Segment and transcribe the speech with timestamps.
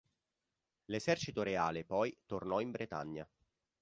[0.85, 3.29] L'esercito reale, poi, tornò in Bretagna.